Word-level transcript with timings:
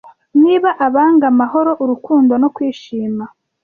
Niba 0.43 0.69
abanga 0.87 1.25
amahoro, 1.31 1.71
urukundo 1.83 2.33
no 2.41 2.49
kwishima, 2.55 3.23